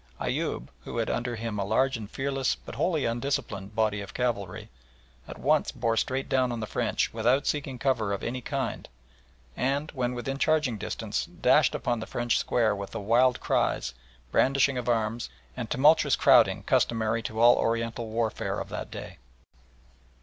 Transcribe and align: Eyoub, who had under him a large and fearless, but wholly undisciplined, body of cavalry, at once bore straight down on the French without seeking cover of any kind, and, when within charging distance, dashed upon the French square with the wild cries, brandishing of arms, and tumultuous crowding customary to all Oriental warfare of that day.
Eyoub, 0.19 0.69
who 0.83 0.97
had 0.97 1.11
under 1.11 1.35
him 1.35 1.59
a 1.59 1.63
large 1.63 1.95
and 1.95 2.09
fearless, 2.09 2.55
but 2.55 2.73
wholly 2.73 3.05
undisciplined, 3.05 3.75
body 3.75 4.01
of 4.01 4.15
cavalry, 4.15 4.71
at 5.27 5.37
once 5.37 5.71
bore 5.71 5.95
straight 5.95 6.27
down 6.27 6.51
on 6.51 6.59
the 6.59 6.65
French 6.65 7.13
without 7.13 7.45
seeking 7.45 7.77
cover 7.77 8.11
of 8.11 8.23
any 8.23 8.41
kind, 8.41 8.89
and, 9.55 9.91
when 9.91 10.15
within 10.15 10.39
charging 10.39 10.79
distance, 10.79 11.25
dashed 11.27 11.75
upon 11.75 11.99
the 11.99 12.07
French 12.07 12.39
square 12.39 12.75
with 12.75 12.89
the 12.89 12.99
wild 12.99 13.39
cries, 13.39 13.93
brandishing 14.31 14.75
of 14.75 14.89
arms, 14.89 15.29
and 15.55 15.69
tumultuous 15.69 16.15
crowding 16.15 16.63
customary 16.63 17.21
to 17.21 17.39
all 17.39 17.57
Oriental 17.57 18.07
warfare 18.07 18.59
of 18.59 18.69
that 18.69 18.89
day. 18.89 19.19